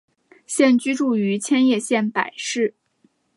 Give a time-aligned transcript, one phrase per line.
[0.47, 2.73] 现居住于千叶县柏市。